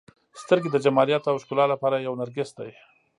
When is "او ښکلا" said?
1.31-1.65